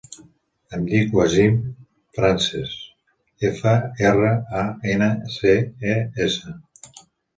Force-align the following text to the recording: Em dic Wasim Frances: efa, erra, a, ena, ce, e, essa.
Em 0.77 0.85
dic 0.93 1.11
Wasim 1.17 1.59
Frances: 2.19 2.73
efa, 3.53 3.75
erra, 4.13 4.33
a, 4.63 4.65
ena, 4.95 5.11
ce, 5.37 5.55
e, 5.95 5.99
essa. 6.29 6.57